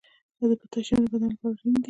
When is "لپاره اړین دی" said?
1.33-1.79